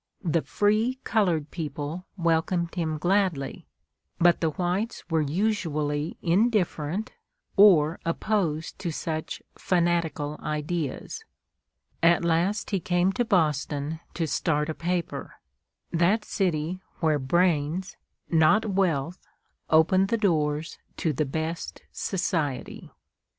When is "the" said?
0.23-0.41, 4.41-4.49, 20.07-20.17, 21.13-21.25